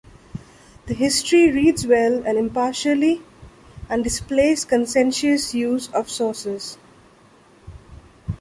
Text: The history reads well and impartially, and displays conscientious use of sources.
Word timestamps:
The 0.87 0.95
history 0.95 1.51
reads 1.51 1.85
well 1.85 2.25
and 2.25 2.35
impartially, 2.35 3.21
and 3.87 4.03
displays 4.03 4.65
conscientious 4.65 5.53
use 5.53 5.89
of 5.89 6.09
sources. 6.09 6.79